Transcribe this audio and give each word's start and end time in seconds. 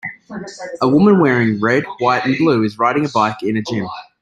A 0.81 0.87
woman 0.89 1.19
wearing 1.19 1.59
red, 1.61 1.83
white, 1.99 2.25
and 2.25 2.35
blue, 2.35 2.63
is 2.63 2.79
riding 2.79 3.05
a 3.05 3.09
bike 3.09 3.43
in 3.43 3.55
a 3.55 3.61
gym. 3.61 3.87